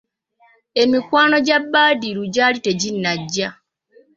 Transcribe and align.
Emikwano 0.81 1.35
gya 1.45 1.57
Badru 1.71 2.23
gyali 2.33 2.59
teginajja. 2.65 3.47